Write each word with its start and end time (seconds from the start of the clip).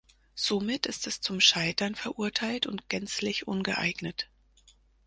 Somit 0.33 0.87
ist 0.87 1.05
es 1.05 1.21
zum 1.21 1.39
Scheitern 1.39 1.93
verurteilt 1.93 2.65
und 2.65 2.89
gänzlich 2.89 3.47
ungeeignet. 3.47 4.31